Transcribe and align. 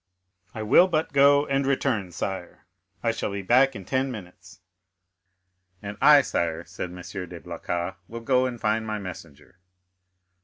"I 0.55 0.63
will 0.63 0.87
but 0.87 1.13
go 1.13 1.45
and 1.45 1.63
return, 1.63 2.11
sire; 2.11 2.65
I 3.03 3.11
shall 3.11 3.31
be 3.31 3.43
back 3.43 3.75
in 3.75 3.85
ten 3.85 4.09
minutes." 4.09 4.59
"And 5.79 5.95
I, 6.01 6.21
sire," 6.23 6.65
said 6.65 6.89
M. 6.89 6.95
de 7.29 7.39
Blacas, 7.39 7.93
"will 8.07 8.21
go 8.21 8.47
and 8.47 8.59
find 8.59 8.87
my 8.87 8.97
messenger." 8.97 9.59